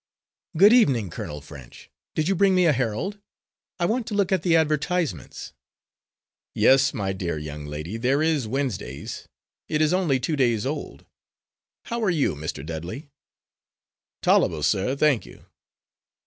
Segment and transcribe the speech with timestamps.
[0.57, 1.91] Good evening, Colonel French!
[2.15, 3.19] Did you bring me a Herald?
[3.79, 5.53] I want to look at the advertisements."
[6.55, 9.27] "Yes, my dear young lady, there is Wednesday's
[9.69, 11.05] it is only two days old.
[11.85, 12.65] How are you, Mr.
[12.65, 13.09] Dudley?"
[14.23, 15.45] "Tol'able, sir, thank you."